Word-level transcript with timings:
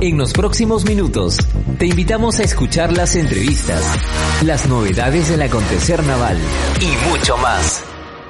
En 0.00 0.18
los 0.18 0.32
próximos 0.32 0.84
minutos, 0.84 1.38
te 1.78 1.86
invitamos 1.86 2.40
a 2.40 2.42
escuchar 2.42 2.92
las 2.92 3.14
entrevistas, 3.14 3.80
las 4.42 4.66
novedades 4.68 5.28
del 5.28 5.42
acontecer 5.42 6.02
naval 6.04 6.36
y 6.80 7.08
mucho 7.08 7.36
más. 7.36 7.84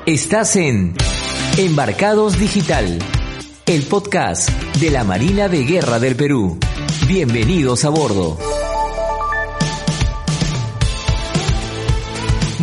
Estás 0.04 0.56
en 0.56 0.95
Embarcados 1.56 2.38
Digital, 2.38 2.98
el 3.66 3.82
podcast 3.85 4.50
de 4.79 4.90
la 4.90 5.04
Marina 5.04 5.48
de 5.48 5.64
Guerra 5.64 5.98
del 5.98 6.16
Perú. 6.16 6.58
Bienvenidos 7.08 7.85
a 7.87 7.88
bordo. 7.88 8.38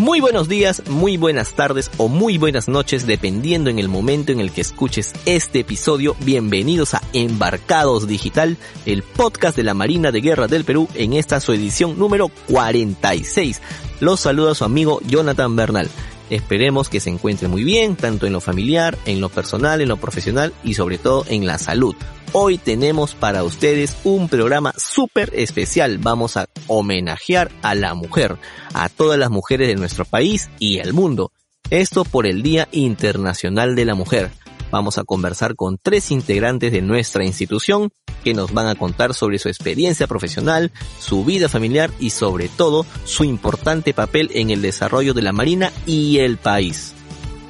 Muy 0.02 0.20
buenos 0.20 0.50
días, 0.50 0.82
muy 0.90 1.16
buenas 1.16 1.54
tardes 1.54 1.92
o 1.98 2.08
muy 2.08 2.40
buenas 2.40 2.68
noches, 2.68 3.06
dependiendo 3.06 3.70
en 3.70 3.78
el 3.78 3.88
momento 3.88 4.32
en 4.32 4.40
el 4.40 4.52
que 4.52 4.62
escuches 4.62 5.14
este 5.28 5.60
episodio. 5.60 6.16
Bienvenidos 6.22 6.96
a 6.96 7.04
Embarcados 7.14 8.08
Digital, 8.08 8.58
el 8.88 9.04
podcast 9.04 9.56
de 9.56 9.62
la 9.62 9.76
Marina 9.76 10.12
de 10.12 10.22
Guerra 10.22 10.48
del 10.48 10.66
Perú 10.66 10.88
en 10.96 11.14
esta 11.14 11.40
su 11.40 11.54
edición 11.54 12.00
número 12.00 12.30
46. 12.50 13.62
Los 14.00 14.22
saluda 14.22 14.56
su 14.56 14.66
amigo 14.66 15.02
Jonathan 15.06 15.56
Bernal. 15.56 15.88
Esperemos 16.32 16.88
que 16.88 17.02
se 17.02 17.10
encuentre 17.10 17.50
muy 17.50 17.66
bien, 17.66 17.98
tanto 17.98 18.26
en 18.26 18.32
lo 18.32 18.40
familiar, 18.40 18.98
en 19.06 19.20
lo 19.20 19.28
personal, 19.28 19.82
en 19.82 19.90
lo 19.90 19.98
profesional 19.98 20.54
y 20.64 20.76
sobre 20.76 20.98
todo 20.98 21.26
en 21.28 21.46
la 21.46 21.58
salud. 21.58 21.94
Hoy 22.32 22.58
tenemos 22.58 23.16
para 23.16 23.44
ustedes 23.44 23.98
un 24.06 24.30
programa 24.30 24.74
súper 24.78 25.30
especial. 25.36 25.98
Vamos 25.98 26.38
a 26.38 26.48
homenajear 26.68 27.52
a 27.62 27.76
la 27.76 27.96
mujer, 27.96 28.38
a 28.74 28.88
todas 28.88 29.20
las 29.20 29.30
mujeres 29.30 29.68
de 29.68 29.76
nuestro 29.76 30.06
país 30.06 30.50
y 30.58 30.78
el 30.78 30.94
mundo. 30.94 31.34
Esto 31.70 32.06
por 32.06 32.26
el 32.26 32.42
Día 32.44 32.70
Internacional 32.72 33.76
de 33.76 33.84
la 33.84 33.96
Mujer. 33.96 34.32
Vamos 34.72 34.98
a 34.98 35.04
conversar 35.04 35.56
con 35.56 35.78
tres 35.78 36.12
integrantes 36.12 36.72
de 36.72 36.82
nuestra 36.82 37.26
institución 37.26 37.92
que 38.24 38.34
nos 38.34 38.54
van 38.54 38.68
a 38.68 38.76
contar 38.76 39.14
sobre 39.14 39.38
su 39.38 39.50
experiencia 39.50 40.08
profesional, 40.08 40.72
su 41.00 41.26
vida 41.26 41.50
familiar 41.50 41.92
y 42.00 42.12
sobre 42.12 42.48
todo 42.48 42.86
su 43.04 43.24
importante 43.24 43.94
papel 43.94 44.32
en 44.34 44.50
el 44.50 44.62
desarrollo 44.62 45.14
de 45.14 45.22
la 45.22 45.34
Marina 45.34 45.72
y 45.86 46.20
el 46.20 46.38
país. 46.38 46.94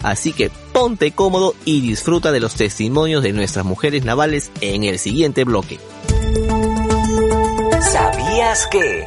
Así 0.02 0.34
que 0.34 0.50
ponte 0.74 1.12
cómodo 1.12 1.54
y 1.64 1.82
disfruta 1.82 2.32
de 2.32 2.40
los 2.40 2.56
testimonios 2.56 3.22
de 3.22 3.34
nuestras 3.34 3.66
mujeres 3.66 4.04
navales 4.04 4.52
en 4.62 4.84
el 4.84 4.98
siguiente 4.98 5.44
bloque. 5.44 5.80
¿Sabías 7.82 8.68
que? 8.68 9.06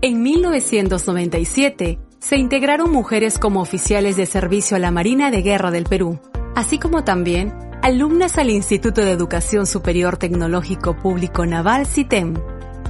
En 0.00 0.22
1997 0.22 1.98
se 2.24 2.36
integraron 2.36 2.90
mujeres 2.90 3.38
como 3.38 3.60
oficiales 3.60 4.16
de 4.16 4.24
servicio 4.24 4.78
a 4.78 4.80
la 4.80 4.90
Marina 4.90 5.30
de 5.30 5.42
Guerra 5.42 5.70
del 5.70 5.84
Perú, 5.84 6.18
así 6.56 6.78
como 6.78 7.04
también 7.04 7.52
alumnas 7.82 8.38
al 8.38 8.48
Instituto 8.48 9.02
de 9.02 9.10
Educación 9.10 9.66
Superior 9.66 10.16
Tecnológico 10.16 10.96
Público 10.96 11.44
Naval 11.44 11.86
CITEM. 11.86 12.34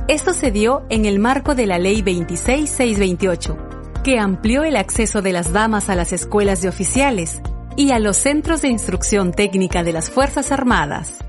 Esto 0.07 0.35
se 0.35 0.53
dio 0.53 0.87
en 0.89 1.05
el 1.05 1.19
marco 1.19 1.57
de 1.57 1.67
la 1.67 1.81
Ley 1.81 2.01
26628, 2.03 3.59
que 4.05 4.21
amplió 4.21 4.63
el 4.63 4.77
acceso 4.77 5.21
de 5.21 5.33
las 5.33 5.53
damas 5.53 5.91
a 5.91 5.97
las 5.97 6.13
escuelas 6.13 6.63
de 6.63 6.69
oficiales 6.69 7.41
y 7.77 7.91
a 7.91 7.99
los 7.99 8.17
centros 8.17 8.63
de 8.63 8.69
instrucción 8.69 9.33
técnica 9.33 9.83
de 9.83 9.95
las 9.95 10.11
Fuerzas 10.11 10.53
Armadas. 10.53 11.25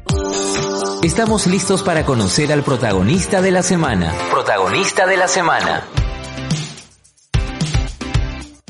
Estamos 1.02 1.48
listos 1.48 1.81
para 1.81 2.06
conocer 2.06 2.52
al 2.53 2.61
protagonista 2.61 3.42
de 3.42 3.50
la 3.50 3.64
semana. 3.64 4.14
Protagonista 4.30 5.08
de 5.08 5.17
la 5.17 5.28
semana. 5.28 5.83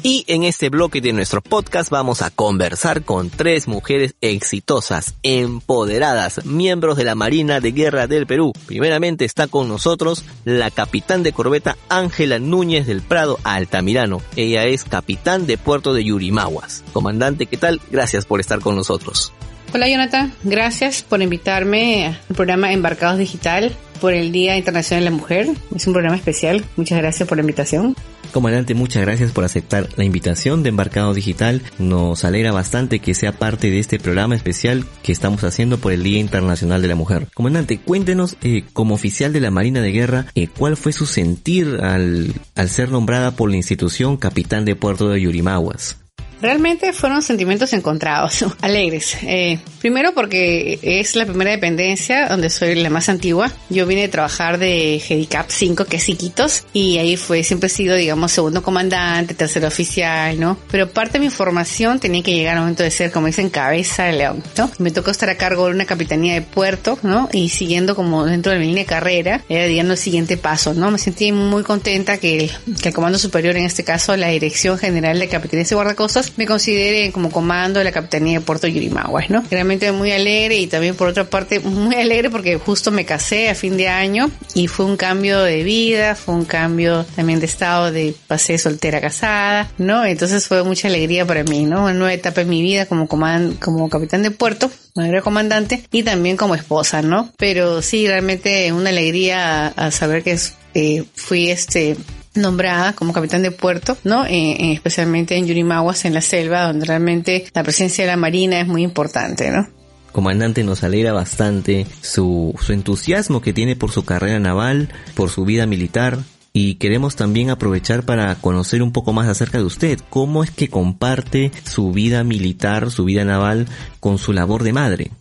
Y 0.07 0.23
en 0.27 0.43
este 0.43 0.69
bloque 0.69 1.01
de 1.01 1.13
nuestro 1.13 1.41
podcast 1.41 1.89
vamos 1.89 2.21
a 2.21 2.29
conversar 2.29 3.01
con 3.01 3.31
tres 3.31 3.67
mujeres 3.67 4.13
exitosas, 4.21 5.15
empoderadas, 5.23 6.45
miembros 6.45 6.95
de 6.97 7.05
la 7.05 7.15
Marina 7.15 7.59
de 7.59 7.71
Guerra 7.71 8.05
del 8.05 8.27
Perú. 8.27 8.53
Primeramente 8.67 9.25
está 9.25 9.47
con 9.47 9.67
nosotros 9.67 10.23
la 10.43 10.69
capitán 10.69 11.23
de 11.23 11.33
corbeta 11.33 11.75
Ángela 11.89 12.37
Núñez 12.37 12.85
del 12.85 13.01
Prado 13.01 13.39
Altamirano. 13.43 14.21
Ella 14.35 14.65
es 14.65 14.83
capitán 14.83 15.47
de 15.47 15.57
puerto 15.57 15.95
de 15.95 16.03
Yurimaguas. 16.03 16.83
Comandante, 16.93 17.47
¿qué 17.47 17.57
tal? 17.57 17.81
Gracias 17.89 18.27
por 18.27 18.39
estar 18.39 18.59
con 18.59 18.75
nosotros. 18.75 19.33
Hola 19.73 19.89
Jonathan, 19.89 20.31
gracias 20.43 21.01
por 21.01 21.23
invitarme 21.23 22.05
al 22.05 22.35
programa 22.35 22.71
Embarcados 22.71 23.17
Digital 23.17 23.75
por 23.99 24.13
el 24.13 24.31
Día 24.31 24.55
Internacional 24.55 25.03
de 25.03 25.09
la 25.09 25.17
Mujer. 25.17 25.47
Es 25.75 25.87
un 25.87 25.93
programa 25.93 26.15
especial. 26.15 26.63
Muchas 26.75 26.99
gracias 26.99 27.27
por 27.27 27.39
la 27.39 27.41
invitación. 27.41 27.95
Comandante, 28.35 28.75
muchas 28.75 29.01
gracias 29.01 29.31
por 29.31 29.45
aceptar 29.45 29.87
la 29.95 30.03
invitación 30.03 30.61
de 30.61 30.67
Embarcado 30.67 31.13
Digital. 31.13 31.61
Nos 31.79 32.25
alegra 32.25 32.51
bastante 32.51 32.99
que 32.99 33.13
sea 33.13 33.31
parte 33.31 33.71
de 33.71 33.79
este 33.79 33.97
programa 33.97 34.35
especial 34.35 34.83
que 35.03 35.13
estamos 35.13 35.45
haciendo 35.45 35.77
por 35.77 35.93
el 35.93 36.03
Día 36.03 36.19
Internacional 36.19 36.81
de 36.81 36.89
la 36.89 36.95
Mujer. 36.95 37.29
Comandante, 37.33 37.79
cuéntenos, 37.79 38.35
eh, 38.41 38.65
como 38.73 38.93
oficial 38.93 39.31
de 39.31 39.39
la 39.39 39.51
Marina 39.51 39.79
de 39.79 39.93
Guerra, 39.93 40.25
eh, 40.35 40.49
cuál 40.49 40.75
fue 40.75 40.91
su 40.91 41.05
sentir 41.05 41.79
al, 41.81 42.33
al 42.55 42.69
ser 42.69 42.91
nombrada 42.91 43.37
por 43.37 43.49
la 43.49 43.55
institución 43.55 44.17
capitán 44.17 44.65
de 44.65 44.75
puerto 44.75 45.07
de 45.07 45.21
Yurimaguas. 45.21 45.95
Realmente 46.41 46.93
fueron 46.93 47.21
sentimientos 47.21 47.73
encontrados, 47.73 48.45
alegres. 48.61 49.17
Eh, 49.23 49.59
primero 49.81 50.13
porque 50.13 50.79
es 50.81 51.15
la 51.15 51.25
primera 51.25 51.51
dependencia 51.51 52.27
donde 52.27 52.49
soy 52.49 52.75
la 52.75 52.89
más 52.89 53.09
antigua. 53.09 53.51
Yo 53.69 53.85
vine 53.85 54.05
a 54.05 54.11
trabajar 54.11 54.57
de 54.57 55.01
GEDICAP 55.03 55.49
5, 55.49 55.85
que 55.85 55.97
es 55.97 56.09
Iquitos, 56.09 56.63
y 56.73 56.97
ahí 56.97 57.17
fue, 57.17 57.43
siempre 57.43 57.67
he 57.67 57.69
sido, 57.69 57.95
digamos, 57.95 58.31
segundo 58.31 58.63
comandante, 58.63 59.33
tercer 59.33 59.65
oficial, 59.65 60.39
¿no? 60.39 60.57
Pero 60.71 60.89
parte 60.89 61.13
de 61.13 61.25
mi 61.25 61.29
formación 61.29 61.99
tenía 61.99 62.23
que 62.23 62.33
llegar 62.33 62.55
al 62.55 62.61
momento 62.61 62.83
de 62.83 62.91
ser, 62.91 63.11
como 63.11 63.27
dicen, 63.27 63.49
cabeza 63.49 64.03
de 64.03 64.13
león, 64.13 64.43
¿no? 64.57 64.71
Me 64.79 64.91
tocó 64.91 65.11
estar 65.11 65.29
a 65.29 65.37
cargo 65.37 65.65
de 65.65 65.71
una 65.71 65.85
capitanía 65.85 66.33
de 66.33 66.41
puerto, 66.41 66.99
¿no? 67.03 67.29
Y 67.31 67.49
siguiendo 67.49 67.95
como 67.95 68.25
dentro 68.25 68.51
de 68.51 68.59
mi 68.59 68.67
línea 68.67 68.83
de 68.83 68.89
carrera, 68.89 69.43
era, 69.49 69.65
digamos, 69.65 69.91
el 69.91 69.97
siguiente 69.97 70.37
paso, 70.37 70.73
¿no? 70.73 70.91
Me 70.91 70.97
sentí 70.97 71.31
muy 71.31 71.63
contenta 71.63 72.17
que 72.17 72.37
el, 72.37 72.51
que 72.81 72.89
el 72.89 72.95
comando 72.95 73.17
superior, 73.17 73.55
en 73.55 73.65
este 73.65 73.83
caso, 73.83 74.15
la 74.17 74.27
Dirección 74.29 74.77
General 74.77 75.17
de 75.17 75.27
Capitanías 75.27 75.71
y 75.71 75.75
Guardacostas, 75.75 76.34
me 76.37 76.45
considere 76.45 77.11
como 77.11 77.31
comando 77.31 77.79
de 77.79 77.85
la 77.85 77.91
Capitanía 77.91 78.39
de 78.39 78.45
Puerto 78.45 78.67
Yurimaguas, 78.67 79.29
¿no? 79.29 79.43
Realmente 79.49 79.91
muy 79.91 80.11
alegre 80.11 80.57
y 80.57 80.67
también 80.67 80.95
por 80.95 81.07
otra 81.07 81.25
parte 81.25 81.59
muy 81.59 81.95
alegre 81.95 82.29
porque 82.29 82.57
justo 82.57 82.91
me 82.91 83.05
casé 83.05 83.49
a 83.49 83.55
fin 83.55 83.77
de 83.77 83.87
año 83.87 84.29
y 84.53 84.67
fue 84.67 84.85
un 84.85 84.97
cambio 84.97 85.41
de 85.41 85.63
vida, 85.63 86.15
fue 86.15 86.35
un 86.35 86.45
cambio 86.45 87.05
también 87.15 87.39
de 87.39 87.45
estado 87.45 87.91
de 87.91 88.15
pasé 88.27 88.57
soltera 88.57 89.01
casada, 89.01 89.71
¿no? 89.77 90.05
Entonces 90.05 90.47
fue 90.47 90.63
mucha 90.63 90.87
alegría 90.87 91.25
para 91.25 91.43
mí, 91.43 91.65
¿no? 91.65 91.83
Una 91.83 91.93
nueva 91.93 92.13
etapa 92.13 92.41
en 92.41 92.49
mi 92.49 92.61
vida 92.61 92.85
como, 92.85 93.07
como 93.07 93.89
capitán 93.89 94.23
de 94.23 94.31
puerto, 94.31 94.69
era 94.95 95.21
comandante 95.21 95.83
y 95.91 96.03
también 96.03 96.37
como 96.37 96.55
esposa, 96.55 97.01
¿no? 97.01 97.31
Pero 97.37 97.81
sí, 97.81 98.07
realmente 98.07 98.71
una 98.71 98.89
alegría 98.89 99.67
a, 99.67 99.91
saber 99.91 100.23
que 100.23 100.37
eh, 100.73 101.03
fui 101.15 101.49
este 101.49 101.97
nombrada 102.35 102.93
como 102.93 103.13
capitán 103.13 103.43
de 103.43 103.51
puerto, 103.51 103.97
¿no? 104.03 104.25
Eh, 104.25 104.73
especialmente 104.73 105.35
en 105.37 105.47
Yurimaguas, 105.47 106.05
en 106.05 106.13
la 106.13 106.21
selva, 106.21 106.67
donde 106.67 106.85
realmente 106.85 107.45
la 107.53 107.63
presencia 107.63 108.03
de 108.03 108.11
la 108.11 108.17
marina 108.17 108.59
es 108.59 108.67
muy 108.67 108.83
importante, 108.83 109.51
¿no? 109.51 109.67
Comandante, 110.11 110.63
nos 110.63 110.83
alegra 110.83 111.11
bastante 111.11 111.85
su, 112.01 112.55
su 112.61 112.71
entusiasmo 112.71 113.41
que 113.41 113.51
tiene 113.51 113.75
por 113.75 113.91
su 113.91 114.05
carrera 114.05 114.39
naval, 114.39 114.89
por 115.13 115.29
su 115.29 115.43
vida 115.43 115.65
militar, 115.65 116.19
y 116.53 116.75
queremos 116.75 117.17
también 117.17 117.49
aprovechar 117.49 118.03
para 118.03 118.33
conocer 118.35 118.81
un 118.81 118.93
poco 118.93 119.11
más 119.11 119.27
acerca 119.27 119.57
de 119.57 119.65
usted. 119.65 119.99
¿Cómo 120.09 120.41
es 120.41 120.51
que 120.51 120.69
comparte 120.69 121.51
su 121.65 121.91
vida 121.91 122.23
militar, 122.23 122.91
su 122.91 123.03
vida 123.03 123.25
naval 123.25 123.67
con 123.99 124.17
su 124.17 124.31
labor 124.31 124.63
de 124.63 124.71
madre? 124.71 125.11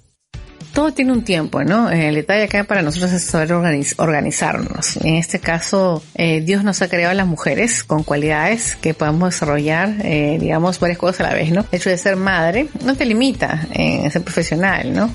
Todo 0.74 0.92
tiene 0.92 1.12
un 1.12 1.22
tiempo, 1.22 1.62
¿no? 1.64 1.90
Eh, 1.90 2.08
el 2.08 2.16
detalle 2.16 2.42
acá 2.42 2.64
para 2.64 2.82
nosotros 2.82 3.12
es 3.12 3.22
saber 3.22 3.52
organizarnos. 3.52 4.96
En 4.98 5.14
este 5.14 5.38
caso, 5.38 6.02
eh, 6.16 6.40
Dios 6.40 6.64
nos 6.64 6.82
ha 6.82 6.88
creado 6.88 7.12
a 7.12 7.14
las 7.14 7.26
mujeres 7.26 7.84
con 7.84 8.02
cualidades 8.02 8.76
que 8.76 8.92
podemos 8.92 9.30
desarrollar, 9.30 9.94
eh, 10.02 10.36
digamos, 10.40 10.80
varias 10.80 10.98
cosas 10.98 11.20
a 11.20 11.30
la 11.30 11.34
vez, 11.34 11.52
¿no? 11.52 11.64
El 11.70 11.78
hecho 11.78 11.90
de 11.90 11.96
ser 11.96 12.16
madre 12.16 12.66
no 12.84 12.96
te 12.96 13.06
limita 13.06 13.66
en 13.72 14.10
ser 14.10 14.22
profesional, 14.22 14.92
¿no? 14.92 15.14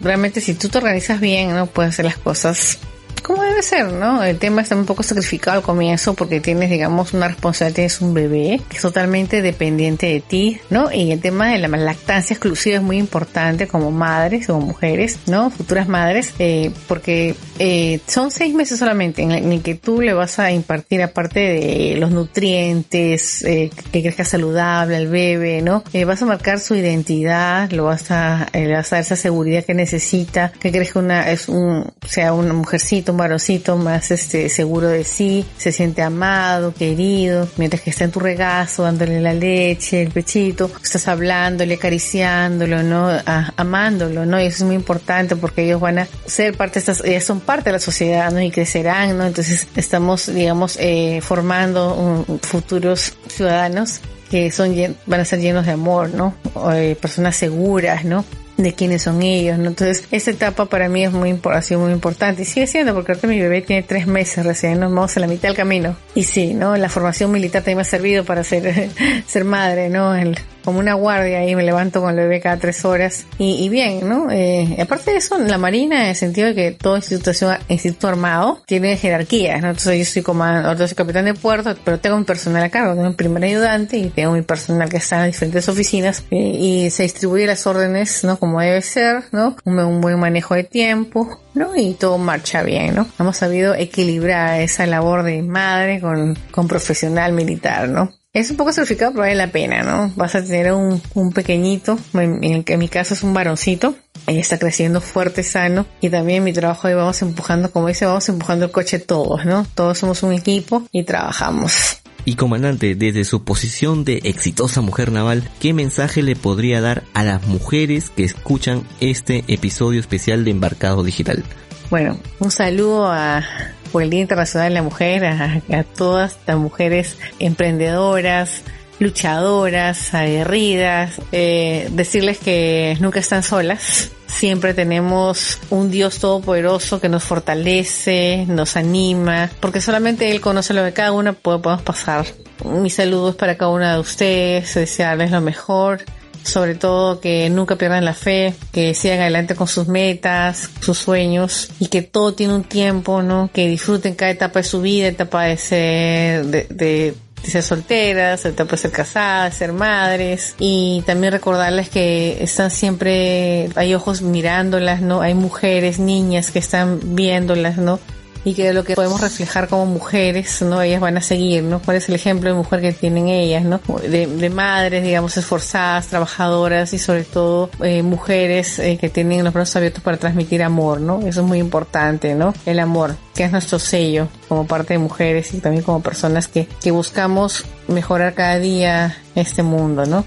realmente 0.00 0.40
si 0.40 0.54
tú 0.54 0.68
te 0.68 0.78
organizas 0.78 1.20
bien, 1.20 1.54
¿no? 1.54 1.66
Puedes 1.66 1.90
hacer 1.90 2.06
las 2.06 2.16
cosas 2.16 2.78
como 3.20 3.42
debe 3.42 3.62
ser, 3.62 3.92
¿no? 3.92 4.22
El 4.22 4.38
tema 4.38 4.62
está 4.62 4.76
un 4.76 4.86
poco 4.86 5.02
sacrificado 5.02 5.58
al 5.58 5.62
comienzo 5.62 6.14
porque 6.14 6.40
tienes, 6.40 6.70
digamos, 6.70 7.14
una 7.14 7.28
responsabilidad, 7.28 7.74
tienes 7.74 8.00
un 8.00 8.14
bebé 8.14 8.60
que 8.68 8.76
es 8.76 8.82
totalmente 8.82 9.42
dependiente 9.42 10.06
de 10.06 10.20
ti, 10.20 10.60
¿no? 10.70 10.92
Y 10.92 11.12
el 11.12 11.20
tema 11.20 11.52
de 11.52 11.58
la 11.58 11.68
lactancia 11.68 12.34
exclusiva 12.34 12.76
es 12.76 12.82
muy 12.82 12.98
importante 12.98 13.66
como 13.66 13.90
madres 13.90 14.48
o 14.50 14.58
mujeres, 14.60 15.18
¿no? 15.26 15.50
Futuras 15.50 15.88
madres, 15.88 16.32
eh, 16.38 16.70
porque 16.86 17.34
eh, 17.58 18.00
son 18.06 18.30
seis 18.30 18.54
meses 18.54 18.78
solamente 18.78 19.22
en 19.22 19.32
el 19.32 19.62
que 19.62 19.74
tú 19.74 20.00
le 20.00 20.12
vas 20.12 20.38
a 20.38 20.50
impartir, 20.52 21.02
aparte 21.02 21.40
de 21.40 21.96
los 21.98 22.10
nutrientes, 22.10 23.44
eh, 23.44 23.70
que 23.92 24.02
crezca 24.02 24.24
saludable 24.24 24.96
al 24.96 25.08
bebé, 25.08 25.62
¿no? 25.62 25.82
vas 26.08 26.22
a 26.22 26.26
marcar 26.26 26.58
su 26.58 26.74
identidad, 26.74 27.70
lo 27.70 27.84
vas 27.84 28.10
a, 28.10 28.48
le 28.54 28.72
vas 28.72 28.90
a 28.92 28.96
dar 28.96 29.04
esa 29.04 29.16
seguridad 29.16 29.62
que 29.62 29.74
necesita, 29.74 30.52
que 30.58 30.72
crezca 30.72 31.00
una, 31.00 31.30
es 31.30 31.50
un, 31.50 31.92
sea 32.06 32.32
una 32.32 32.54
mujercita 32.54 33.07
un 33.12 33.82
más 33.84 34.10
este 34.10 34.48
seguro 34.48 34.88
de 34.88 35.04
sí, 35.04 35.44
se 35.56 35.72
siente 35.72 36.02
amado, 36.02 36.72
querido, 36.74 37.48
mientras 37.56 37.82
que 37.82 37.90
está 37.90 38.04
en 38.04 38.10
tu 38.10 38.20
regazo, 38.20 38.84
dándole 38.84 39.20
la 39.20 39.32
leche, 39.32 40.02
el 40.02 40.10
pechito, 40.10 40.70
estás 40.82 41.08
hablándole, 41.08 41.74
acariciándolo, 41.74 42.82
¿no? 42.82 43.08
amándolo, 43.56 44.26
¿no? 44.26 44.40
Y 44.40 44.46
eso 44.46 44.58
es 44.58 44.62
muy 44.64 44.76
importante 44.76 45.36
porque 45.36 45.64
ellos 45.64 45.80
van 45.80 46.00
a 46.00 46.08
ser 46.26 46.56
parte 46.56 46.74
de 46.74 46.80
estas, 46.80 47.04
ellas 47.04 47.24
son 47.24 47.40
parte 47.40 47.64
de 47.64 47.72
la 47.72 47.78
sociedad, 47.78 48.30
¿no? 48.30 48.40
Y 48.40 48.50
crecerán, 48.50 49.16
¿no? 49.18 49.26
Entonces 49.26 49.66
estamos, 49.76 50.32
digamos, 50.32 50.76
eh, 50.80 51.20
formando 51.22 52.24
futuros 52.42 53.14
ciudadanos 53.28 54.00
que 54.30 54.50
son 54.50 54.74
van 55.06 55.20
a 55.20 55.24
ser 55.24 55.40
llenos 55.40 55.66
de 55.66 55.72
amor, 55.72 56.10
¿no? 56.10 56.34
Eh, 56.74 56.96
personas 57.00 57.36
seguras, 57.36 58.04
¿no? 58.04 58.24
De 58.58 58.74
quiénes 58.74 59.02
son 59.02 59.22
ellos, 59.22 59.56
¿no? 59.56 59.68
Entonces, 59.68 60.04
esa 60.10 60.32
etapa 60.32 60.66
para 60.66 60.88
mí 60.88 61.04
es 61.04 61.12
muy, 61.12 61.40
ha 61.50 61.62
sido 61.62 61.80
muy 61.80 61.92
importante 61.92 62.42
y 62.42 62.44
sigue 62.44 62.66
siendo 62.66 62.92
porque 62.92 63.12
ahorita 63.12 63.28
mi 63.28 63.40
bebé 63.40 63.62
tiene 63.62 63.84
tres 63.84 64.06
meses 64.06 64.44
recién, 64.44 64.80
nos 64.80 64.92
vamos 64.92 65.16
a 65.16 65.20
la 65.20 65.28
mitad 65.28 65.48
del 65.48 65.56
camino. 65.56 65.96
Y 66.14 66.24
sí, 66.24 66.54
¿no? 66.54 66.76
La 66.76 66.88
formación 66.88 67.30
militar 67.30 67.62
también 67.62 67.78
me 67.78 67.82
ha 67.82 67.84
servido 67.84 68.24
para 68.24 68.42
ser, 68.42 68.90
ser 69.26 69.44
madre, 69.44 69.88
¿no? 69.88 70.14
El, 70.14 70.36
como 70.68 70.80
una 70.80 70.92
guardia 70.92 71.48
y 71.48 71.56
me 71.56 71.62
levanto 71.62 72.02
con 72.02 72.10
el 72.10 72.16
bebé 72.16 72.42
cada 72.42 72.58
tres 72.58 72.84
horas 72.84 73.24
y, 73.38 73.66
bien, 73.70 74.06
¿no? 74.06 74.30
Eh, 74.30 74.76
aparte 74.78 75.12
de 75.12 75.16
eso, 75.16 75.38
la 75.38 75.56
Marina, 75.56 76.02
en 76.02 76.08
el 76.10 76.14
sentido 76.14 76.48
de 76.48 76.54
que 76.54 76.72
todo 76.72 76.96
institución, 76.96 77.56
instituto 77.70 78.08
armado 78.08 78.62
tiene 78.66 78.98
jerarquías, 78.98 79.62
¿no? 79.62 79.68
Entonces 79.68 79.98
yo 79.98 80.04
soy 80.04 80.20
comando, 80.20 80.86
soy 80.86 80.94
capitán 80.94 81.24
de 81.24 81.32
puerto, 81.32 81.74
pero 81.86 81.98
tengo 81.98 82.16
un 82.16 82.26
personal 82.26 82.62
a 82.62 82.68
cargo, 82.68 82.92
tengo 82.92 83.06
un 83.06 83.14
primer 83.14 83.42
ayudante 83.44 83.96
y 83.96 84.10
tengo 84.10 84.32
mi 84.32 84.42
personal 84.42 84.90
que 84.90 84.98
está 84.98 85.24
en 85.24 85.30
diferentes 85.30 85.66
oficinas 85.70 86.22
eh, 86.30 86.36
y 86.36 86.90
se 86.90 87.04
distribuye 87.04 87.46
las 87.46 87.66
órdenes, 87.66 88.22
¿no? 88.24 88.38
Como 88.38 88.60
debe 88.60 88.82
ser, 88.82 89.24
¿no? 89.32 89.56
Un, 89.64 89.78
un 89.78 90.02
buen 90.02 90.20
manejo 90.20 90.54
de 90.54 90.64
tiempo, 90.64 91.40
¿no? 91.54 91.74
Y 91.76 91.94
todo 91.94 92.18
marcha 92.18 92.62
bien, 92.62 92.94
¿no? 92.94 93.06
Hemos 93.18 93.38
sabido 93.38 93.74
equilibrar 93.74 94.60
esa 94.60 94.84
labor 94.84 95.22
de 95.22 95.40
madre 95.40 95.98
con, 96.02 96.36
con 96.50 96.68
profesional 96.68 97.32
militar, 97.32 97.88
¿no? 97.88 98.17
Es 98.34 98.50
un 98.50 98.58
poco 98.58 98.72
sacrificado, 98.72 99.12
pero 99.12 99.22
vale 99.22 99.34
la 99.34 99.50
pena, 99.50 99.82
¿no? 99.82 100.12
Vas 100.14 100.34
a 100.34 100.44
tener 100.44 100.72
un, 100.72 101.00
un 101.14 101.32
pequeñito, 101.32 101.98
en, 102.12 102.62
en, 102.66 102.78
mi 102.78 102.88
caso 102.88 103.14
es 103.14 103.22
un 103.22 103.32
varoncito, 103.32 103.94
ella 104.26 104.40
está 104.40 104.58
creciendo 104.58 105.00
fuerte, 105.00 105.42
sano, 105.42 105.86
y 106.02 106.10
también 106.10 106.44
mi 106.44 106.52
trabajo 106.52 106.88
ahí 106.88 106.94
vamos 106.94 107.22
empujando, 107.22 107.72
como 107.72 107.88
dice, 107.88 108.04
vamos 108.04 108.28
empujando 108.28 108.66
el 108.66 108.70
coche 108.70 108.98
todos, 108.98 109.46
¿no? 109.46 109.66
Todos 109.74 109.98
somos 109.98 110.22
un 110.22 110.34
equipo 110.34 110.82
y 110.92 111.04
trabajamos. 111.04 112.02
Y 112.26 112.34
comandante, 112.34 112.94
desde 112.94 113.24
su 113.24 113.44
posición 113.44 114.04
de 114.04 114.20
exitosa 114.24 114.82
mujer 114.82 115.10
naval, 115.10 115.48
¿qué 115.58 115.72
mensaje 115.72 116.22
le 116.22 116.36
podría 116.36 116.82
dar 116.82 117.04
a 117.14 117.24
las 117.24 117.46
mujeres 117.46 118.10
que 118.10 118.24
escuchan 118.24 118.82
este 119.00 119.44
episodio 119.48 120.00
especial 120.00 120.44
de 120.44 120.50
Embarcado 120.50 121.02
Digital? 121.02 121.42
Bueno, 121.88 122.18
un 122.38 122.50
saludo 122.50 123.10
a, 123.10 123.42
por 123.88 124.02
el 124.02 124.10
Día 124.10 124.20
Internacional 124.20 124.68
de 124.68 124.74
la 124.74 124.82
Mujer, 124.82 125.24
a, 125.24 125.84
todas 125.96 126.38
las 126.46 126.56
mujeres 126.56 127.18
emprendedoras, 127.38 128.62
luchadoras, 128.98 130.14
aguerridas, 130.14 131.20
eh, 131.32 131.88
decirles 131.92 132.38
que 132.38 132.96
nunca 133.00 133.20
están 133.20 133.42
solas. 133.42 134.10
Siempre 134.26 134.74
tenemos 134.74 135.58
un 135.70 135.90
Dios 135.90 136.18
todopoderoso 136.18 137.00
que 137.00 137.08
nos 137.08 137.24
fortalece, 137.24 138.44
nos 138.46 138.76
anima, 138.76 139.50
porque 139.60 139.80
solamente 139.80 140.30
Él 140.30 140.40
conoce 140.40 140.74
lo 140.74 140.84
que 140.84 140.92
cada 140.92 141.12
una 141.12 141.32
podemos 141.32 141.82
pasar. 141.82 142.26
Mis 142.64 142.94
saludos 142.94 143.36
para 143.36 143.56
cada 143.56 143.70
una 143.70 143.94
de 143.94 144.00
ustedes, 144.00 144.74
desearles 144.74 145.30
lo 145.30 145.40
mejor 145.40 146.04
sobre 146.42 146.74
todo 146.74 147.20
que 147.20 147.48
nunca 147.50 147.76
pierdan 147.76 148.04
la 148.04 148.14
fe, 148.14 148.54
que 148.72 148.94
sigan 148.94 149.20
adelante 149.20 149.54
con 149.54 149.68
sus 149.68 149.88
metas, 149.88 150.70
sus 150.80 150.98
sueños 150.98 151.70
y 151.78 151.88
que 151.88 152.02
todo 152.02 152.34
tiene 152.34 152.54
un 152.54 152.64
tiempo, 152.64 153.22
¿no? 153.22 153.50
Que 153.52 153.68
disfruten 153.68 154.14
cada 154.14 154.30
etapa 154.30 154.60
de 154.60 154.64
su 154.64 154.80
vida, 154.80 155.08
etapa 155.08 155.44
de 155.44 155.56
ser, 155.56 156.46
de, 156.46 157.14
ser 157.42 157.62
solteras, 157.62 158.44
etapa 158.44 158.72
de 158.72 158.76
ser 158.76 158.90
casadas, 158.90 159.54
ser 159.54 159.72
madres 159.72 160.54
y 160.58 161.02
también 161.06 161.32
recordarles 161.32 161.88
que 161.88 162.42
están 162.42 162.70
siempre, 162.70 163.68
hay 163.74 163.94
ojos 163.94 164.22
mirándolas, 164.22 165.00
¿no? 165.00 165.20
Hay 165.20 165.34
mujeres, 165.34 165.98
niñas 165.98 166.50
que 166.50 166.58
están 166.58 167.14
viéndolas, 167.14 167.76
¿no? 167.78 168.00
Y 168.48 168.54
que 168.54 168.72
lo 168.72 168.82
que 168.82 168.94
podemos 168.94 169.20
reflejar 169.20 169.68
como 169.68 169.84
mujeres, 169.84 170.62
¿no? 170.62 170.80
Ellas 170.80 171.00
van 171.02 171.18
a 171.18 171.20
seguir, 171.20 171.62
¿no? 171.62 171.80
¿Cuál 171.80 171.98
es 171.98 172.08
el 172.08 172.14
ejemplo 172.14 172.48
de 172.48 172.56
mujer 172.56 172.80
que 172.80 172.92
tienen 172.92 173.28
ellas, 173.28 173.62
¿no? 173.62 173.78
De, 174.08 174.48
madres, 174.48 175.04
digamos, 175.04 175.36
esforzadas, 175.36 176.06
trabajadoras 176.06 176.94
y 176.94 176.98
sobre 176.98 177.24
todo 177.24 177.68
eh, 177.82 178.02
mujeres 178.02 178.78
eh, 178.78 178.96
que 178.98 179.10
tienen 179.10 179.44
los 179.44 179.52
brazos 179.52 179.76
abiertos 179.76 180.02
para 180.02 180.16
transmitir 180.16 180.62
amor, 180.62 181.02
¿no? 181.02 181.20
Eso 181.20 181.42
es 181.42 181.46
muy 181.46 181.58
importante, 181.58 182.34
¿no? 182.34 182.54
El 182.64 182.78
amor, 182.78 183.16
que 183.34 183.44
es 183.44 183.52
nuestro 183.52 183.78
sello 183.78 184.28
como 184.48 184.66
parte 184.66 184.94
de 184.94 184.98
mujeres 184.98 185.52
y 185.52 185.58
también 185.58 185.84
como 185.84 186.00
personas 186.00 186.48
que, 186.48 186.66
que 186.82 186.90
buscamos 186.90 187.66
mejorar 187.86 188.32
cada 188.32 188.58
día 188.58 189.18
este 189.34 189.62
mundo, 189.62 190.06
¿no? 190.06 190.24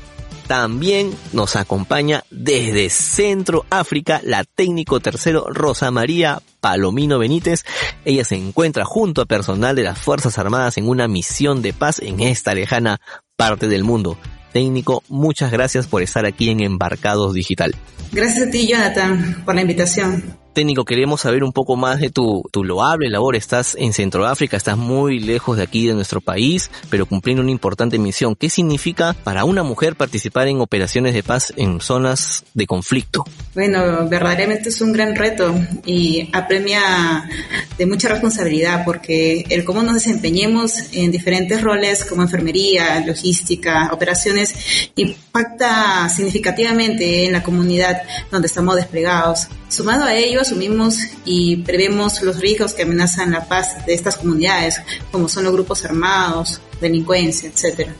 También 0.52 1.16
nos 1.32 1.56
acompaña 1.56 2.26
desde 2.30 2.90
Centro 2.90 3.66
África 3.70 4.20
la 4.22 4.44
técnico 4.44 5.00
tercero 5.00 5.46
Rosa 5.48 5.92
María 5.92 6.42
Palomino 6.60 7.20
Benítez. 7.20 7.64
Ella 8.04 8.26
se 8.26 8.36
encuentra 8.36 8.84
junto 8.84 9.22
a 9.22 9.26
personal 9.26 9.78
de 9.78 9.84
las 9.84 9.98
Fuerzas 9.98 10.38
Armadas 10.38 10.78
en 10.78 10.90
una 10.90 11.08
misión 11.08 11.62
de 11.62 11.72
paz 11.72 12.00
en 12.00 12.20
esta 12.20 12.54
lejana 12.54 13.00
parte 13.38 13.70
del 13.70 13.86
mundo. 13.86 14.18
Técnico, 14.52 15.06
muchas 15.08 15.52
gracias 15.52 15.88
por 15.88 16.02
estar 16.02 16.26
aquí 16.26 16.50
en 16.50 16.60
Embarcados 16.60 17.34
Digital. 17.34 17.74
Gracias 18.12 18.50
a 18.50 18.52
ti, 18.52 18.68
Jonathan, 18.68 19.44
por 19.46 19.56
la 19.56 19.62
invitación 19.62 20.41
técnico, 20.54 20.86
queremos 20.86 21.22
saber 21.22 21.44
un 21.44 21.52
poco 21.52 21.76
más 21.76 22.00
de 22.00 22.10
tu, 22.10 22.44
tu 22.52 22.64
loable 22.64 23.10
labor. 23.10 23.36
Estás 23.36 23.76
en 23.80 23.94
Centroáfrica, 23.94 24.58
estás 24.58 24.78
muy 24.78 25.20
lejos 25.20 25.58
de 25.58 25.64
aquí, 25.64 25.88
de 25.88 25.94
nuestro 25.94 26.22
país, 26.22 26.70
pero 26.90 27.06
cumpliendo 27.06 27.42
una 27.42 27.52
importante 27.52 27.98
misión. 27.98 28.36
¿Qué 28.36 28.50
significa 28.50 29.14
para 29.24 29.46
una 29.46 29.64
mujer 29.64 29.96
participar 29.96 30.48
en 30.48 30.62
operaciones 30.62 31.14
de 31.14 31.24
paz 31.24 31.54
en 31.56 31.80
zonas 31.82 32.44
de 32.54 32.68
conflicto? 32.68 33.24
Bueno, 33.54 34.08
verdaderamente 34.08 34.70
es 34.70 34.82
un 34.82 34.94
gran 34.94 35.16
reto 35.16 35.54
y 35.86 36.30
apremia 36.34 37.30
de 37.78 37.86
mucha 37.86 38.10
responsabilidad 38.10 38.84
porque 38.86 39.46
el 39.50 39.64
cómo 39.64 39.84
nos 39.84 39.96
desempeñemos 39.96 40.94
en 40.94 41.12
diferentes 41.12 41.62
roles 41.62 42.06
como 42.06 42.22
enfermería, 42.22 43.04
logística, 43.06 43.90
operaciones, 43.92 44.54
impacta 44.96 46.10
significativamente 46.10 47.26
en 47.26 47.34
la 47.34 47.44
comunidad 47.44 48.02
donde 48.32 48.48
estamos 48.48 48.76
desplegados. 48.76 49.48
Sumado 49.70 50.04
a 50.04 50.14
ello, 50.14 50.41
asumimos 50.42 50.98
y 51.26 51.58
prevemos 51.58 52.22
los 52.22 52.40
riesgos 52.40 52.74
que 52.74 52.84
amenazan 52.84 53.32
la 53.32 53.48
paz 53.48 53.86
de 53.86 53.94
estas 53.94 54.18
comunidades, 54.18 54.82
como 55.12 55.30
son 55.30 55.44
los 55.44 55.54
grupos 55.54 55.86
armados, 55.86 56.62
delincuencia, 56.80 57.50
etcétera. 57.50 57.96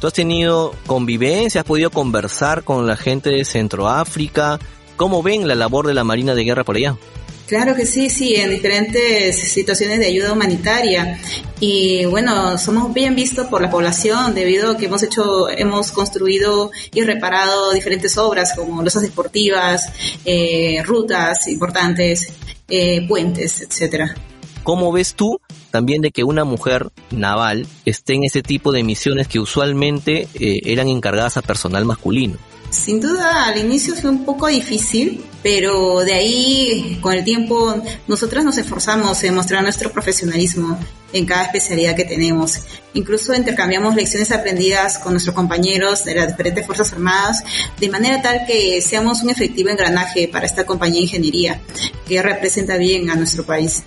¿Tú 0.00 0.06
has 0.06 0.12
tenido 0.12 0.74
convivencia, 0.86 1.62
has 1.62 1.66
podido 1.66 1.90
conversar 1.90 2.64
con 2.64 2.86
la 2.86 2.96
gente 2.96 3.30
de 3.30 3.44
Centroáfrica? 3.44 4.58
¿Cómo 4.96 5.22
ven 5.22 5.48
la 5.48 5.54
labor 5.54 5.86
de 5.86 5.94
la 5.94 6.04
Marina 6.04 6.34
de 6.34 6.44
Guerra 6.44 6.64
por 6.64 6.76
allá? 6.76 6.96
Claro 7.46 7.76
que 7.76 7.86
sí, 7.86 8.10
sí, 8.10 8.34
en 8.34 8.50
diferentes 8.50 9.38
situaciones 9.38 10.00
de 10.00 10.06
ayuda 10.06 10.32
humanitaria. 10.32 11.18
Y 11.60 12.04
bueno, 12.06 12.58
somos 12.58 12.92
bien 12.92 13.14
vistos 13.14 13.46
por 13.46 13.62
la 13.62 13.70
población 13.70 14.34
debido 14.34 14.72
a 14.72 14.76
que 14.76 14.86
hemos 14.86 15.04
hecho, 15.04 15.48
hemos 15.48 15.92
construido 15.92 16.72
y 16.92 17.02
reparado 17.02 17.72
diferentes 17.72 18.18
obras 18.18 18.52
como 18.56 18.82
losas 18.82 19.02
deportivas, 19.02 19.92
eh, 20.24 20.82
rutas 20.84 21.46
importantes, 21.46 22.32
eh, 22.68 23.06
puentes, 23.06 23.62
etcétera. 23.62 24.16
¿Cómo 24.64 24.90
ves 24.90 25.14
tú 25.14 25.40
también 25.70 26.02
de 26.02 26.10
que 26.10 26.24
una 26.24 26.44
mujer 26.44 26.88
naval 27.12 27.68
esté 27.84 28.14
en 28.14 28.24
ese 28.24 28.42
tipo 28.42 28.72
de 28.72 28.82
misiones 28.82 29.28
que 29.28 29.38
usualmente 29.38 30.26
eh, 30.34 30.60
eran 30.64 30.88
encargadas 30.88 31.36
a 31.36 31.42
personal 31.42 31.84
masculino? 31.84 32.38
Sin 32.70 33.00
duda, 33.00 33.46
al 33.46 33.58
inicio 33.58 33.94
fue 33.94 34.10
un 34.10 34.24
poco 34.24 34.48
difícil, 34.48 35.24
pero 35.42 36.00
de 36.00 36.12
ahí, 36.12 36.98
con 37.00 37.12
el 37.12 37.24
tiempo, 37.24 37.80
nosotros 38.08 38.44
nos 38.44 38.58
esforzamos 38.58 39.22
en 39.24 39.34
mostrar 39.34 39.62
nuestro 39.62 39.90
profesionalismo 39.92 40.78
en 41.12 41.24
cada 41.24 41.44
especialidad 41.44 41.94
que 41.94 42.04
tenemos. 42.04 42.58
Incluso 42.94 43.34
intercambiamos 43.34 43.94
lecciones 43.94 44.32
aprendidas 44.32 44.98
con 44.98 45.12
nuestros 45.12 45.34
compañeros 45.34 46.04
de 46.04 46.16
las 46.16 46.28
diferentes 46.28 46.66
Fuerzas 46.66 46.92
Armadas, 46.92 47.44
de 47.78 47.88
manera 47.88 48.20
tal 48.20 48.44
que 48.46 48.80
seamos 48.82 49.22
un 49.22 49.30
efectivo 49.30 49.70
engranaje 49.70 50.28
para 50.28 50.46
esta 50.46 50.66
compañía 50.66 50.98
de 50.98 51.04
ingeniería, 51.04 51.60
que 52.06 52.20
representa 52.22 52.76
bien 52.76 53.08
a 53.10 53.14
nuestro 53.14 53.44
país. 53.44 53.84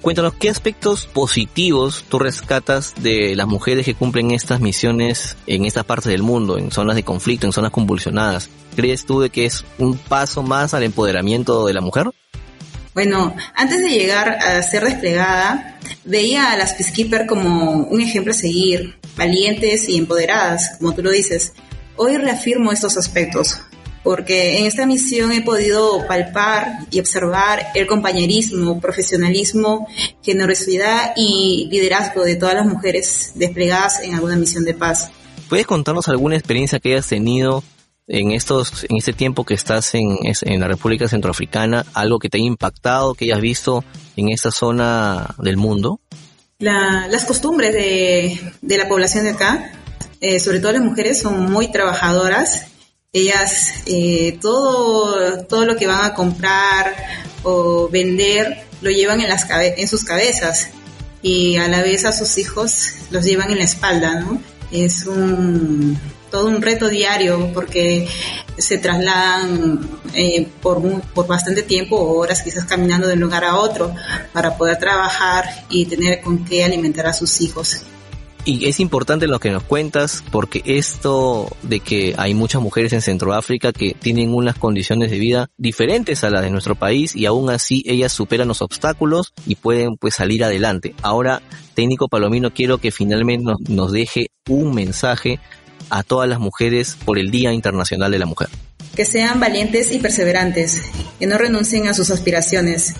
Cuéntanos, 0.00 0.32
¿qué 0.32 0.48
aspectos 0.48 1.04
positivos 1.04 2.06
tú 2.08 2.18
rescatas 2.18 2.94
de 3.02 3.36
las 3.36 3.46
mujeres 3.46 3.84
que 3.84 3.94
cumplen 3.94 4.30
estas 4.30 4.58
misiones 4.60 5.36
en 5.46 5.66
estas 5.66 5.84
partes 5.84 6.10
del 6.10 6.22
mundo, 6.22 6.56
en 6.56 6.70
zonas 6.70 6.96
de 6.96 7.02
conflicto, 7.02 7.46
en 7.46 7.52
zonas 7.52 7.70
convulsionadas? 7.70 8.48
¿Crees 8.74 9.04
tú 9.04 9.20
de 9.20 9.28
que 9.28 9.44
es 9.44 9.62
un 9.76 9.98
paso 9.98 10.42
más 10.42 10.72
al 10.72 10.84
empoderamiento 10.84 11.66
de 11.66 11.74
la 11.74 11.82
mujer? 11.82 12.06
Bueno, 12.94 13.36
antes 13.54 13.82
de 13.82 13.90
llegar 13.90 14.30
a 14.30 14.62
ser 14.62 14.84
desplegada, 14.84 15.78
veía 16.04 16.50
a 16.50 16.56
las 16.56 16.72
peacekeepers 16.72 17.28
como 17.28 17.82
un 17.82 18.00
ejemplo 18.00 18.32
a 18.32 18.36
seguir, 18.36 18.96
valientes 19.18 19.86
y 19.86 19.98
empoderadas, 19.98 20.78
como 20.78 20.94
tú 20.94 21.02
lo 21.02 21.10
dices. 21.10 21.52
Hoy 21.96 22.16
reafirmo 22.16 22.72
estos 22.72 22.96
aspectos. 22.96 23.60
Porque 24.02 24.58
en 24.58 24.66
esta 24.66 24.86
misión 24.86 25.32
he 25.32 25.42
podido 25.42 26.06
palpar 26.06 26.86
y 26.90 27.00
observar 27.00 27.66
el 27.74 27.86
compañerismo, 27.86 28.80
profesionalismo, 28.80 29.86
generosidad 30.22 31.12
y 31.16 31.68
liderazgo 31.70 32.24
de 32.24 32.36
todas 32.36 32.54
las 32.54 32.66
mujeres 32.66 33.32
desplegadas 33.34 34.02
en 34.02 34.14
alguna 34.14 34.36
misión 34.36 34.64
de 34.64 34.74
paz. 34.74 35.10
¿Puedes 35.48 35.66
contarnos 35.66 36.08
alguna 36.08 36.36
experiencia 36.36 36.78
que 36.78 36.92
hayas 36.92 37.08
tenido 37.08 37.62
en 38.06 38.32
estos, 38.32 38.84
en 38.88 38.96
este 38.96 39.12
tiempo 39.12 39.44
que 39.44 39.54
estás 39.54 39.94
en, 39.94 40.18
en 40.22 40.60
la 40.60 40.68
República 40.68 41.06
Centroafricana, 41.06 41.86
algo 41.94 42.18
que 42.18 42.28
te 42.28 42.38
haya 42.38 42.46
impactado, 42.46 43.14
que 43.14 43.26
hayas 43.26 43.40
visto 43.40 43.84
en 44.16 44.30
esta 44.30 44.50
zona 44.50 45.34
del 45.38 45.56
mundo? 45.56 46.00
las 46.58 47.24
costumbres 47.24 47.72
de, 47.72 48.38
de, 48.60 48.76
la 48.76 48.86
población 48.86 49.24
de 49.24 49.30
acá, 49.30 49.72
eh, 50.20 50.38
sobre 50.38 50.60
todo 50.60 50.72
las 50.72 50.82
mujeres, 50.82 51.18
son 51.18 51.50
muy 51.50 51.72
trabajadoras. 51.72 52.66
Ellas 53.12 53.82
eh, 53.86 54.38
todo, 54.40 55.44
todo 55.46 55.64
lo 55.64 55.74
que 55.74 55.88
van 55.88 56.04
a 56.04 56.14
comprar 56.14 56.94
o 57.42 57.88
vender 57.88 58.64
lo 58.82 58.90
llevan 58.90 59.20
en, 59.20 59.28
las 59.28 59.48
en 59.50 59.88
sus 59.88 60.04
cabezas 60.04 60.68
y 61.20 61.56
a 61.56 61.66
la 61.66 61.82
vez 61.82 62.04
a 62.04 62.12
sus 62.12 62.38
hijos 62.38 62.92
los 63.10 63.24
llevan 63.24 63.50
en 63.50 63.58
la 63.58 63.64
espalda, 63.64 64.20
¿no? 64.20 64.40
Es 64.70 65.06
un, 65.06 65.98
todo 66.30 66.46
un 66.46 66.62
reto 66.62 66.88
diario 66.88 67.50
porque 67.52 68.06
se 68.56 68.78
trasladan 68.78 69.80
eh, 70.14 70.46
por, 70.62 70.80
por 71.12 71.26
bastante 71.26 71.64
tiempo, 71.64 71.96
horas 71.96 72.44
quizás 72.44 72.64
caminando 72.64 73.08
de 73.08 73.14
un 73.14 73.20
lugar 73.20 73.42
a 73.42 73.56
otro, 73.56 73.92
para 74.32 74.56
poder 74.56 74.78
trabajar 74.78 75.66
y 75.68 75.86
tener 75.86 76.20
con 76.20 76.44
qué 76.44 76.62
alimentar 76.62 77.08
a 77.08 77.12
sus 77.12 77.40
hijos. 77.40 77.82
Y 78.44 78.66
es 78.66 78.80
importante 78.80 79.26
lo 79.26 79.38
que 79.38 79.50
nos 79.50 79.62
cuentas 79.62 80.24
porque 80.30 80.62
esto 80.64 81.54
de 81.62 81.80
que 81.80 82.14
hay 82.16 82.34
muchas 82.34 82.62
mujeres 82.62 82.92
en 82.94 83.02
Centroáfrica 83.02 83.72
que 83.72 83.94
tienen 83.98 84.34
unas 84.34 84.56
condiciones 84.56 85.10
de 85.10 85.18
vida 85.18 85.50
diferentes 85.58 86.24
a 86.24 86.30
las 86.30 86.42
de 86.42 86.50
nuestro 86.50 86.74
país 86.74 87.14
y 87.14 87.26
aún 87.26 87.50
así 87.50 87.82
ellas 87.86 88.12
superan 88.12 88.48
los 88.48 88.62
obstáculos 88.62 89.34
y 89.46 89.56
pueden 89.56 89.96
pues 89.96 90.14
salir 90.14 90.42
adelante. 90.42 90.94
Ahora, 91.02 91.42
técnico 91.74 92.08
Palomino, 92.08 92.52
quiero 92.52 92.78
que 92.78 92.90
finalmente 92.90 93.44
nos, 93.44 93.60
nos 93.68 93.92
deje 93.92 94.30
un 94.48 94.74
mensaje 94.74 95.38
a 95.90 96.02
todas 96.02 96.28
las 96.28 96.40
mujeres 96.40 96.96
por 97.04 97.18
el 97.18 97.30
Día 97.30 97.52
Internacional 97.52 98.10
de 98.10 98.18
la 98.18 98.26
Mujer. 98.26 98.48
Que 98.96 99.04
sean 99.04 99.38
valientes 99.38 99.92
y 99.92 99.98
perseverantes, 99.98 100.80
que 101.18 101.26
no 101.26 101.36
renuncien 101.36 101.88
a 101.88 101.94
sus 101.94 102.10
aspiraciones, 102.10 102.94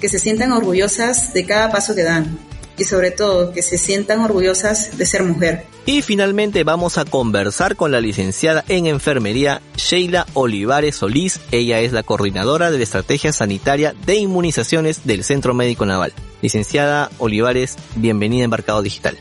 que 0.00 0.08
se 0.08 0.18
sientan 0.18 0.52
orgullosas 0.52 1.34
de 1.34 1.44
cada 1.44 1.70
paso 1.70 1.94
que 1.94 2.04
dan 2.04 2.38
y 2.78 2.84
sobre 2.84 3.10
todo 3.10 3.52
que 3.52 3.62
se 3.62 3.76
sientan 3.76 4.20
orgullosas 4.20 4.96
de 4.96 5.04
ser 5.04 5.24
mujer. 5.24 5.64
Y 5.84 6.02
finalmente 6.02 6.64
vamos 6.64 6.98
a 6.98 7.04
conversar 7.04 7.76
con 7.76 7.90
la 7.90 8.00
licenciada 8.00 8.64
en 8.68 8.86
enfermería 8.86 9.60
Sheila 9.76 10.26
Olivares 10.34 10.96
Solís. 10.96 11.40
Ella 11.50 11.80
es 11.80 11.92
la 11.92 12.02
coordinadora 12.02 12.70
de 12.70 12.78
la 12.78 12.84
estrategia 12.84 13.32
sanitaria 13.32 13.94
de 14.06 14.16
inmunizaciones 14.16 15.04
del 15.04 15.24
Centro 15.24 15.54
Médico 15.54 15.86
Naval. 15.86 16.12
Licenciada 16.42 17.10
Olivares, 17.18 17.76
bienvenida 17.96 18.42
a 18.42 18.44
Embarcado 18.44 18.82
Digital. 18.82 19.18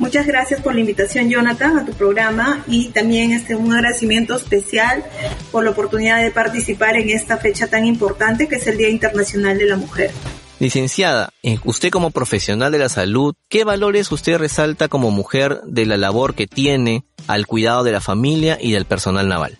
Muchas 0.00 0.26
gracias 0.26 0.62
por 0.62 0.74
la 0.74 0.80
invitación, 0.80 1.28
Jonathan, 1.28 1.76
a 1.76 1.84
tu 1.84 1.92
programa 1.92 2.64
y 2.66 2.88
también 2.88 3.32
este, 3.32 3.54
un 3.54 3.70
agradecimiento 3.70 4.34
especial 4.34 5.04
por 5.52 5.62
la 5.62 5.72
oportunidad 5.72 6.22
de 6.22 6.30
participar 6.30 6.96
en 6.96 7.10
esta 7.10 7.36
fecha 7.36 7.66
tan 7.66 7.84
importante 7.84 8.48
que 8.48 8.56
es 8.56 8.66
el 8.66 8.78
Día 8.78 8.88
Internacional 8.88 9.58
de 9.58 9.66
la 9.66 9.76
Mujer. 9.76 10.10
Licenciada, 10.60 11.30
eh, 11.42 11.58
usted 11.64 11.88
como 11.88 12.10
profesional 12.10 12.70
de 12.70 12.78
la 12.78 12.90
salud, 12.90 13.34
¿qué 13.48 13.64
valores 13.64 14.12
usted 14.12 14.36
resalta 14.36 14.88
como 14.88 15.10
mujer 15.10 15.62
de 15.64 15.86
la 15.86 15.96
labor 15.96 16.34
que 16.34 16.46
tiene 16.46 17.06
al 17.28 17.46
cuidado 17.46 17.82
de 17.82 17.92
la 17.92 18.02
familia 18.02 18.58
y 18.60 18.72
del 18.72 18.84
personal 18.84 19.26
naval? 19.26 19.56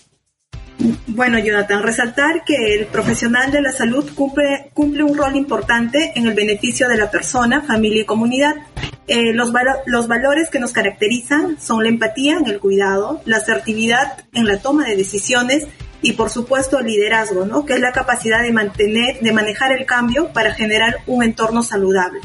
Bueno, 1.07 1.39
Jonathan, 1.39 1.83
resaltar 1.83 2.45
que 2.45 2.75
el 2.75 2.87
profesional 2.87 3.51
de 3.51 3.63
la 3.63 3.73
salud 3.73 4.11
cumple, 4.15 4.71
cumple 4.75 5.03
un 5.03 5.17
rol 5.17 5.37
importante 5.37 6.13
en 6.17 6.27
el 6.27 6.35
beneficio 6.35 6.87
de 6.87 6.99
la 6.99 7.11
persona, 7.11 7.63
familia 7.63 8.03
y 8.03 8.07
comunidad. 8.07 8.57
Eh, 9.07 9.33
los, 9.33 9.51
los 9.87 10.07
valores 10.07 10.51
que 10.51 10.61
nos 10.61 10.73
caracterizan 10.73 11.59
son 11.59 11.83
la 11.83 11.89
empatía 11.89 12.37
en 12.37 12.47
el 12.47 12.61
cuidado, 12.61 13.23
la 13.25 13.39
asertividad 13.39 14.27
en 14.35 14.45
la 14.45 14.59
toma 14.59 14.85
de 14.85 14.97
decisiones 14.97 15.67
y 16.03 16.13
por 16.13 16.31
supuesto 16.31 16.79
el 16.79 16.87
liderazgo, 16.87 17.45
¿no? 17.45 17.65
que 17.65 17.75
es 17.75 17.81
la 17.81 17.93
capacidad 17.93 18.43
de 18.43 18.53
mantener, 18.53 19.21
de 19.21 19.33
manejar 19.33 19.73
el 19.73 19.87
cambio 19.87 20.33
para 20.33 20.55
generar 20.55 20.99
un 21.07 21.23
entorno 21.23 21.63
saludable. 21.63 22.21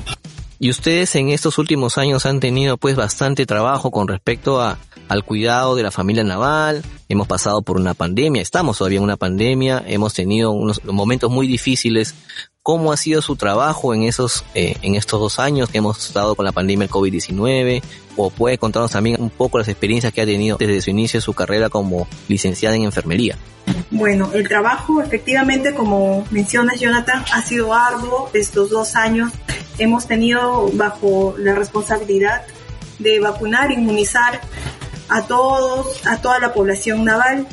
Y 0.60 0.70
ustedes 0.70 1.16
en 1.16 1.30
estos 1.30 1.58
últimos 1.58 1.98
años 1.98 2.26
han 2.26 2.40
tenido 2.40 2.78
pues 2.78 2.96
bastante 2.96 3.46
trabajo 3.46 3.92
con 3.92 4.08
respecto 4.08 4.62
a, 4.62 4.78
al 5.10 5.24
cuidado 5.24 5.76
de 5.76 5.84
la 5.84 5.92
familia 5.92 6.24
naval, 6.24 6.84
hemos 7.10 7.28
pasado 7.28 7.62
por 7.62 7.78
una 7.78 7.94
pandemia, 7.94 8.42
estamos 8.42 8.78
todavía 8.78 8.98
en 8.98 9.04
una 9.04 9.18
pandemia, 9.18 9.84
hemos 9.86 10.14
tenido 10.14 10.52
unos 10.52 10.84
momentos 10.86 11.30
muy 11.30 11.48
difíciles. 11.48 12.16
¿Cómo 12.64 12.92
ha 12.92 12.98
sido 12.98 13.22
su 13.22 13.36
trabajo 13.36 13.94
en 13.94 14.04
esos, 14.04 14.44
eh, 14.56 14.76
en 14.82 14.96
estos 14.96 15.20
dos 15.20 15.38
años 15.38 15.70
que 15.70 15.78
hemos 15.78 16.04
estado 16.04 16.34
con 16.34 16.46
la 16.46 16.52
pandemia 16.52 16.88
del 16.88 16.92
COVID-19? 16.96 17.84
¿O 18.18 18.32
puede 18.32 18.58
contarnos 18.58 18.90
también 18.90 19.22
un 19.22 19.30
poco 19.30 19.60
las 19.60 19.68
experiencias 19.68 20.12
que 20.14 20.22
ha 20.22 20.26
tenido 20.26 20.58
desde 20.58 20.82
su 20.82 20.90
inicio 20.90 21.20
de 21.20 21.22
su 21.22 21.34
carrera 21.34 21.70
como 21.70 22.08
licenciada 22.28 22.76
en 22.76 22.84
enfermería? 22.84 23.38
Bueno, 23.92 24.32
el 24.34 24.48
trabajo 24.48 25.02
efectivamente, 25.02 25.74
como 25.74 26.26
mencionas 26.32 26.80
Jonathan, 26.80 27.24
ha 27.34 27.42
sido 27.42 27.74
arduo 27.74 28.30
estos 28.34 28.70
dos 28.70 28.96
años. 28.96 29.32
Hemos 29.78 30.08
tenido 30.08 30.70
bajo 30.74 31.36
la 31.38 31.54
responsabilidad 31.54 32.44
de 33.00 33.20
vacunar, 33.20 33.72
inmunizar 33.72 34.42
a 35.10 35.22
todos, 35.28 36.06
a 36.08 36.22
toda 36.22 36.40
la 36.40 36.54
población 36.54 37.04
naval. 37.04 37.48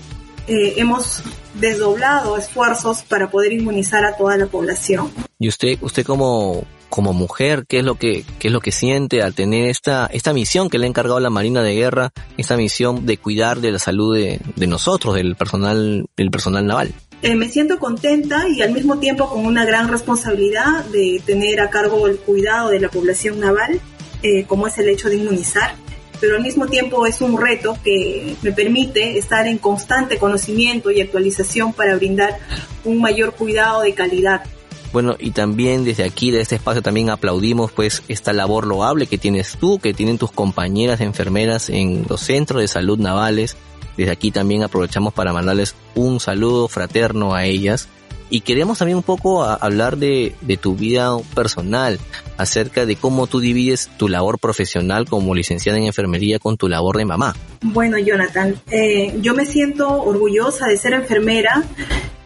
Eh, 0.47 0.75
hemos 0.77 1.23
desdoblado 1.55 2.37
esfuerzos 2.37 3.03
para 3.03 3.31
poder 3.31 3.53
inmunizar 3.53 4.05
a 4.05 4.17
toda 4.17 4.37
la 4.37 4.47
población. 4.47 5.11
¿Y 5.39 5.49
usted, 5.49 5.79
usted 5.83 6.05
como, 6.05 6.65
como 6.93 7.15
mujer, 7.15 7.65
qué 7.67 7.79
es 7.79 7.85
lo 7.85 7.95
que, 7.95 8.23
qué 8.39 8.49
es 8.49 8.53
lo 8.53 8.61
que 8.61 8.71
siente 8.71 9.23
al 9.23 9.33
tener 9.33 9.71
esta, 9.71 10.11
esta 10.13 10.35
misión 10.35 10.69
que 10.69 10.77
le 10.79 10.85
ha 10.85 10.89
encargado 10.91 11.19
la 11.21 11.31
Marina 11.31 11.63
de 11.63 11.75
Guerra, 11.75 12.13
esta 12.37 12.55
misión 12.59 13.07
de 13.07 13.17
cuidar 13.17 13.61
de 13.61 13.73
la 13.73 13.79
salud 13.79 14.15
de, 14.15 14.41
de 14.57 14.67
nosotros, 14.67 15.15
del 15.15 15.35
personal, 15.35 16.05
del 16.19 16.31
personal 16.31 16.67
naval? 16.67 16.93
Eh, 17.23 17.35
me 17.35 17.49
siento 17.49 17.79
contenta 17.79 18.47
y 18.47 18.61
al 18.61 18.73
mismo 18.73 18.99
tiempo 18.99 19.31
con 19.31 19.47
una 19.47 19.65
gran 19.65 19.89
responsabilidad 19.89 20.85
de 20.93 21.23
tener 21.25 21.63
a 21.63 21.71
cargo 21.71 22.07
el 22.07 22.19
cuidado 22.19 22.69
de 22.69 22.81
la 22.81 22.91
población 22.91 23.41
naval, 23.41 23.81
eh, 24.23 24.45
como 24.45 24.67
es 24.67 24.77
el 24.77 24.91
hecho 24.91 25.09
de 25.09 25.17
inmunizar 25.17 25.75
pero 26.21 26.37
al 26.37 26.43
mismo 26.45 26.69
tiempo 26.69 27.05
es 27.05 27.21
un 27.21 27.37
reto 27.37 27.77
que 27.83 28.37
me 28.43 28.53
permite 28.53 29.19
estar 29.19 29.49
en 29.49 29.59
constante 29.59 30.19
conocimiento 30.19 30.93
y 30.93 31.01
actualización 31.01 31.73
para 31.73 31.97
brindar 31.97 32.39
un 32.85 33.01
mayor 33.01 33.35
cuidado 33.35 33.83
de 33.83 33.93
calidad. 33.93 34.45
Bueno, 34.93 35.17
y 35.19 35.31
también 35.31 35.85
desde 35.85 36.05
aquí, 36.05 36.31
de 36.31 36.41
este 36.41 36.57
espacio, 36.57 36.83
también 36.83 37.11
aplaudimos 37.11 37.73
pues 37.73 38.03
esta 38.09 38.33
labor 38.33 38.67
loable 38.67 39.07
que 39.07 39.19
tienes 39.19 39.57
tú, 39.59 39.79
que 39.79 39.95
tienen 39.95 40.19
tus 40.19 40.33
compañeras 40.33 41.01
enfermeras 41.01 41.71
en 41.71 42.05
los 42.09 42.21
centros 42.21 42.61
de 42.61 42.69
salud 42.69 42.99
navales. 42.99 43.57
Desde 43.97 44.13
aquí 44.13 44.31
también 44.31 44.63
aprovechamos 44.63 45.15
para 45.15 45.33
mandarles 45.33 45.75
un 45.95 46.21
saludo 46.21 46.69
fraterno 46.69 47.35
a 47.35 47.45
ellas 47.45 47.89
y 48.33 48.41
queremos 48.41 48.79
también 48.79 48.97
un 48.97 49.03
poco 49.03 49.45
hablar 49.45 49.99
de, 49.99 50.35
tu 50.59 50.75
vida 50.75 51.11
personal, 51.35 51.99
acerca 52.39 52.87
de 52.87 52.97
cómo 52.97 53.27
tú 53.27 53.41
divides 53.41 53.91
tu 53.99 54.09
labor 54.09 54.39
profesional 54.39 55.07
como 55.07 55.35
licenciada 55.35 55.77
en 55.77 55.85
enfermería 55.85 56.39
con 56.39 56.57
tu 56.57 56.67
labor 56.67 56.97
de 56.97 57.05
mamá. 57.05 57.37
Bueno, 57.61 57.99
Jonathan, 57.99 58.57
eh, 58.71 59.19
yo 59.21 59.35
me 59.35 59.45
siento 59.45 60.03
orgullosa 60.03 60.67
de 60.67 60.79
ser 60.79 60.95
enfermera 60.95 61.63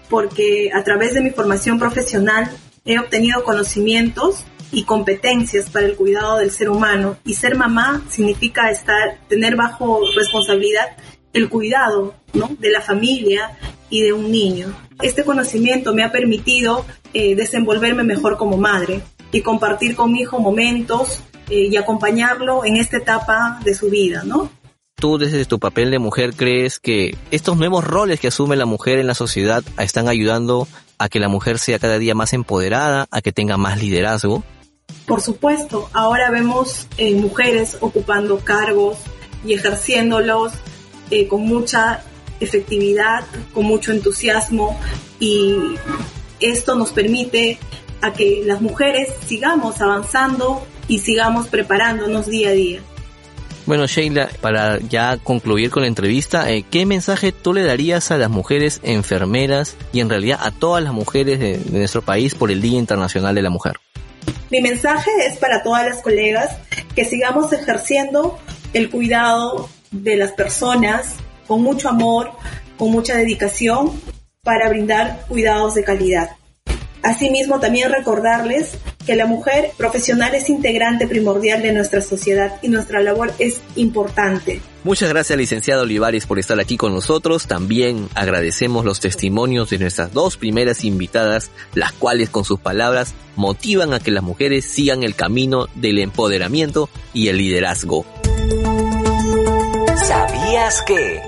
porque 0.08 0.70
a 0.74 0.82
través 0.84 1.14
de 1.14 1.20
mi 1.20 1.30
formación 1.30 1.78
profesional 1.78 2.50
he 2.84 2.98
obtenido 2.98 3.44
conocimientos 3.44 4.44
y 4.72 4.84
competencias 4.84 5.70
para 5.70 5.86
el 5.86 5.96
cuidado 5.96 6.38
del 6.38 6.50
ser 6.50 6.70
humano 6.70 7.16
y 7.24 7.34
ser 7.34 7.56
mamá 7.56 8.04
significa 8.08 8.70
estar 8.70 9.18
tener 9.28 9.56
bajo 9.56 10.00
responsabilidad 10.14 10.96
el 11.32 11.48
cuidado 11.48 12.14
de 12.58 12.70
la 12.70 12.80
familia 12.80 13.56
y 13.90 14.02
de 14.02 14.12
un 14.12 14.30
niño. 14.30 14.74
Este 15.02 15.24
conocimiento 15.24 15.94
me 15.94 16.02
ha 16.02 16.10
permitido 16.10 16.84
eh, 17.12 17.34
desenvolverme 17.34 18.04
mejor 18.04 18.36
como 18.36 18.56
madre 18.56 19.02
y 19.32 19.42
compartir 19.42 19.94
con 19.94 20.12
mi 20.12 20.20
hijo 20.20 20.38
momentos 20.38 21.22
eh, 21.50 21.68
y 21.70 21.76
acompañarlo 21.76 22.64
en 22.64 22.76
esta 22.76 22.96
etapa 22.96 23.60
de 23.62 23.74
su 23.74 23.90
vida, 23.90 24.22
¿no? 24.24 24.50
Desde 25.06 25.44
tu 25.44 25.60
papel 25.60 25.92
de 25.92 26.00
mujer 26.00 26.34
crees 26.34 26.80
que 26.80 27.16
estos 27.30 27.56
nuevos 27.56 27.84
roles 27.84 28.18
que 28.18 28.26
asume 28.26 28.56
la 28.56 28.66
mujer 28.66 28.98
en 28.98 29.06
la 29.06 29.14
sociedad 29.14 29.62
están 29.78 30.08
ayudando 30.08 30.66
a 30.98 31.08
que 31.08 31.20
la 31.20 31.28
mujer 31.28 31.60
sea 31.60 31.78
cada 31.78 31.98
día 31.98 32.16
más 32.16 32.32
empoderada, 32.32 33.06
a 33.12 33.22
que 33.22 33.30
tenga 33.30 33.56
más 33.56 33.80
liderazgo? 33.80 34.42
Por 35.06 35.20
supuesto, 35.22 35.88
ahora 35.92 36.30
vemos 36.30 36.88
eh, 36.98 37.14
mujeres 37.14 37.78
ocupando 37.80 38.40
cargos 38.40 38.98
y 39.44 39.54
ejerciéndolos 39.54 40.52
con 41.28 41.42
mucha 41.42 42.02
efectividad, 42.40 43.24
con 43.54 43.64
mucho 43.64 43.92
entusiasmo 43.92 44.78
y 45.20 45.54
esto 46.40 46.74
nos 46.74 46.90
permite 46.90 47.58
a 48.02 48.12
que 48.12 48.42
las 48.44 48.60
mujeres 48.60 49.08
sigamos 49.24 49.80
avanzando 49.80 50.66
y 50.88 50.98
sigamos 50.98 51.46
preparándonos 51.46 52.26
día 52.26 52.48
a 52.48 52.52
día. 52.52 52.80
Bueno, 53.66 53.86
Sheila, 53.88 54.28
para 54.40 54.78
ya 54.78 55.16
concluir 55.16 55.70
con 55.70 55.82
la 55.82 55.88
entrevista, 55.88 56.50
eh, 56.52 56.64
¿qué 56.70 56.86
mensaje 56.86 57.32
tú 57.32 57.52
le 57.52 57.64
darías 57.64 58.12
a 58.12 58.16
las 58.16 58.30
mujeres 58.30 58.80
enfermeras 58.84 59.76
y 59.92 59.98
en 59.98 60.08
realidad 60.08 60.38
a 60.40 60.52
todas 60.52 60.84
las 60.84 60.92
mujeres 60.92 61.40
de, 61.40 61.58
de 61.58 61.78
nuestro 61.78 62.00
país 62.00 62.36
por 62.36 62.52
el 62.52 62.62
Día 62.62 62.78
Internacional 62.78 63.34
de 63.34 63.42
la 63.42 63.50
Mujer? 63.50 63.74
Mi 64.50 64.60
mensaje 64.60 65.10
es 65.26 65.36
para 65.38 65.64
todas 65.64 65.84
las 65.84 66.00
colegas 66.00 66.56
que 66.94 67.04
sigamos 67.04 67.52
ejerciendo 67.52 68.38
el 68.72 68.88
cuidado 68.88 69.68
de 69.90 70.16
las 70.16 70.30
personas 70.30 71.16
con 71.48 71.62
mucho 71.62 71.88
amor, 71.88 72.30
con 72.78 72.92
mucha 72.92 73.16
dedicación 73.16 74.00
para 74.44 74.68
brindar 74.68 75.24
cuidados 75.26 75.74
de 75.74 75.82
calidad. 75.82 76.30
Asimismo, 77.02 77.58
también 77.58 77.90
recordarles 77.90 78.78
que 79.06 79.16
la 79.16 79.26
mujer 79.26 79.70
profesional 79.76 80.34
es 80.34 80.50
integrante 80.50 81.06
primordial 81.06 81.62
de 81.62 81.72
nuestra 81.72 82.00
sociedad 82.00 82.58
y 82.60 82.68
nuestra 82.68 83.00
labor 83.00 83.32
es 83.38 83.60
importante. 83.76 84.60
Muchas 84.84 85.08
gracias, 85.08 85.38
licenciado 85.38 85.82
Olivares, 85.82 86.26
por 86.26 86.38
estar 86.38 86.60
aquí 86.60 86.76
con 86.76 86.92
nosotros. 86.92 87.46
También 87.46 88.08
agradecemos 88.14 88.84
los 88.84 89.00
testimonios 89.00 89.70
de 89.70 89.78
nuestras 89.78 90.12
dos 90.12 90.36
primeras 90.36 90.84
invitadas, 90.84 91.50
las 91.74 91.92
cuales 91.92 92.30
con 92.30 92.44
sus 92.44 92.60
palabras 92.60 93.14
motivan 93.36 93.94
a 93.94 94.00
que 94.00 94.10
las 94.10 94.22
mujeres 94.22 94.64
sigan 94.64 95.02
el 95.02 95.14
camino 95.14 95.66
del 95.74 95.98
empoderamiento 95.98 96.88
y 97.12 97.28
el 97.28 97.38
liderazgo. 97.38 98.04
¿Sabías 100.04 100.82
que? 100.82 101.20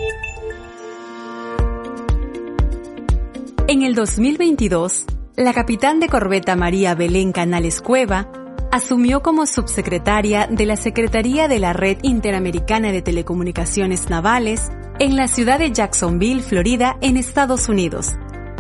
En 3.67 3.83
el 3.83 3.95
2022, 3.95 5.05
la 5.39 5.55
capitán 5.55 6.01
de 6.01 6.09
corbeta 6.09 6.57
María 6.57 6.97
Belén 6.97 7.31
Canales 7.31 7.81
Cueva 7.81 8.29
asumió 8.73 9.23
como 9.23 9.47
subsecretaria 9.47 10.49
de 10.51 10.67
la 10.67 10.77
Secretaría 10.77 11.47
de 11.47 11.61
la 11.61 11.73
Red 11.73 11.99
Interamericana 12.03 12.91
de 12.91 13.03
Telecomunicaciones 13.03 14.11
Navales 14.11 14.69
en 14.99 15.15
la 15.15 15.29
ciudad 15.29 15.61
de 15.61 15.71
Jacksonville, 15.71 16.43
Florida, 16.43 16.99
en 17.03 17.17
Estados 17.17 17.69
Unidos, 17.69 18.15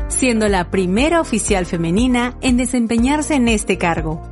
siendo 0.07 0.47
la 0.47 0.71
primera 0.71 1.21
oficial 1.21 1.67
femenina 1.67 2.37
en 2.43 2.57
desempeñarse 2.57 3.35
en 3.35 3.49
este 3.49 3.77
cargo. 3.77 4.23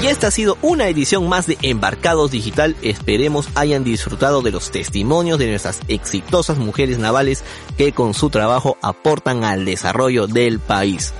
Y 0.00 0.06
esta 0.06 0.28
ha 0.28 0.30
sido 0.30 0.56
una 0.62 0.88
edición 0.88 1.28
más 1.28 1.48
de 1.48 1.58
Embarcados 1.60 2.30
Digital. 2.30 2.76
Esperemos 2.82 3.48
hayan 3.56 3.82
disfrutado 3.82 4.42
de 4.42 4.52
los 4.52 4.70
testimonios 4.70 5.40
de 5.40 5.48
nuestras 5.48 5.80
exitosas 5.88 6.58
mujeres 6.58 6.98
navales 6.98 7.42
que 7.76 7.92
con 7.92 8.14
su 8.14 8.30
trabajo 8.30 8.78
aportan 8.80 9.42
al 9.42 9.64
desarrollo 9.64 10.28
del 10.28 10.60
país. 10.60 11.12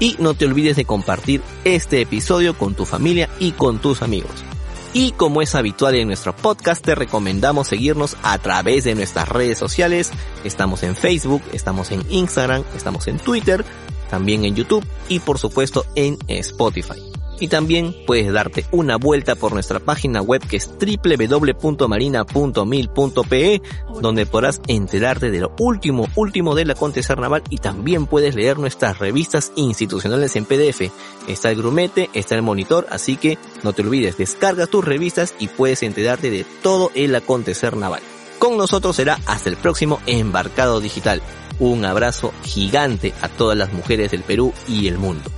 Y 0.00 0.16
no 0.18 0.34
te 0.34 0.44
olvides 0.44 0.76
de 0.76 0.84
compartir 0.84 1.40
este 1.64 2.02
episodio 2.02 2.58
con 2.58 2.74
tu 2.74 2.84
familia 2.84 3.30
y 3.38 3.52
con 3.52 3.78
tus 3.78 4.02
amigos. 4.02 4.44
Y 4.92 5.12
como 5.12 5.40
es 5.40 5.54
habitual 5.54 5.94
en 5.94 6.08
nuestro 6.08 6.36
podcast, 6.36 6.84
te 6.84 6.94
recomendamos 6.94 7.68
seguirnos 7.68 8.18
a 8.22 8.36
través 8.36 8.84
de 8.84 8.94
nuestras 8.94 9.30
redes 9.30 9.56
sociales. 9.56 10.10
Estamos 10.44 10.82
en 10.82 10.94
Facebook, 10.94 11.42
estamos 11.54 11.90
en 11.90 12.02
Instagram, 12.10 12.64
estamos 12.76 13.06
en 13.08 13.18
Twitter, 13.18 13.64
también 14.10 14.44
en 14.44 14.54
YouTube 14.54 14.84
y 15.08 15.20
por 15.20 15.38
supuesto 15.38 15.86
en 15.94 16.18
Spotify. 16.28 17.15
Y 17.38 17.48
también 17.48 17.94
puedes 18.06 18.32
darte 18.32 18.64
una 18.70 18.96
vuelta 18.96 19.34
por 19.34 19.52
nuestra 19.52 19.78
página 19.78 20.22
web 20.22 20.40
que 20.46 20.56
es 20.56 20.70
www.marina.mil.pe 20.78 23.62
donde 24.00 24.26
podrás 24.26 24.60
enterarte 24.66 25.30
de 25.30 25.40
lo 25.40 25.54
último, 25.58 26.06
último 26.14 26.54
del 26.54 26.70
acontecer 26.70 27.18
naval 27.18 27.42
y 27.50 27.58
también 27.58 28.06
puedes 28.06 28.34
leer 28.34 28.58
nuestras 28.58 28.98
revistas 28.98 29.52
institucionales 29.56 30.36
en 30.36 30.44
PDF. 30.44 30.90
Está 31.28 31.50
el 31.50 31.56
grumete, 31.56 32.10
está 32.14 32.34
el 32.34 32.42
monitor, 32.42 32.86
así 32.90 33.16
que 33.16 33.38
no 33.62 33.72
te 33.72 33.82
olvides, 33.82 34.16
descarga 34.16 34.66
tus 34.66 34.84
revistas 34.84 35.34
y 35.38 35.48
puedes 35.48 35.82
enterarte 35.82 36.30
de 36.30 36.44
todo 36.62 36.90
el 36.94 37.14
acontecer 37.14 37.76
naval. 37.76 38.02
Con 38.38 38.58
nosotros 38.58 38.96
será 38.96 39.18
hasta 39.26 39.48
el 39.48 39.56
próximo 39.56 40.00
embarcado 40.06 40.80
digital. 40.80 41.22
Un 41.58 41.84
abrazo 41.84 42.32
gigante 42.44 43.14
a 43.22 43.28
todas 43.28 43.56
las 43.56 43.72
mujeres 43.72 44.10
del 44.10 44.22
Perú 44.22 44.52
y 44.68 44.88
el 44.88 44.98
mundo. 44.98 45.30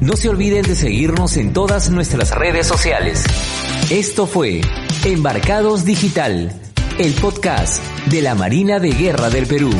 No 0.00 0.16
se 0.16 0.30
olviden 0.30 0.62
de 0.62 0.74
seguirnos 0.74 1.36
en 1.36 1.52
todas 1.52 1.90
nuestras 1.90 2.34
redes 2.34 2.66
sociales. 2.66 3.22
Esto 3.90 4.26
fue 4.26 4.62
Embarcados 5.04 5.84
Digital, 5.84 6.58
el 6.98 7.12
podcast 7.12 7.84
de 8.06 8.22
la 8.22 8.34
Marina 8.34 8.78
de 8.80 8.92
Guerra 8.92 9.28
del 9.28 9.46
Perú. 9.46 9.70